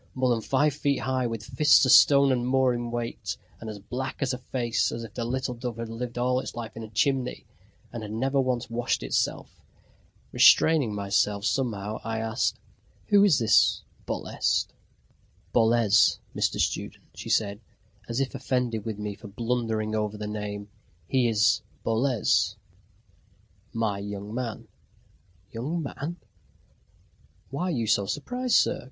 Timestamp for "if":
5.03-5.13, 18.19-18.33